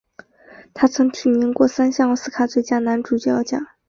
[0.73, 3.67] 他曾提名过三项奥斯卡最佳男主角奖。